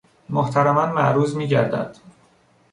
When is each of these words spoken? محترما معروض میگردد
محترما 0.29 0.85
معروض 0.85 1.35
میگردد 1.37 1.97